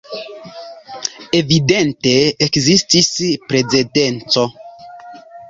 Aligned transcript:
Evidente 1.39 2.15
ekzistis 2.47 3.13
precedenco. 3.53 4.49